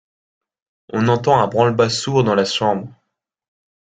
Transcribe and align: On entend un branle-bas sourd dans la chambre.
On 0.93 1.09
entend 1.09 1.37
un 1.39 1.45
branle-bas 1.45 1.91
sourd 1.91 2.23
dans 2.23 2.33
la 2.33 2.43
chambre. 2.43 2.87